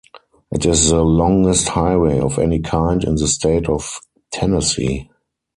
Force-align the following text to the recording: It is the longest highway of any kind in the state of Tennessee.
It 0.51 0.65
is 0.65 0.89
the 0.89 1.03
longest 1.03 1.67
highway 1.67 2.17
of 2.19 2.39
any 2.39 2.59
kind 2.59 3.03
in 3.03 3.13
the 3.13 3.27
state 3.27 3.69
of 3.69 3.99
Tennessee. 4.31 5.11